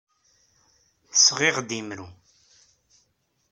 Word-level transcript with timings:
Sɣiɣ-d 1.13 1.69
imru. 1.79 2.07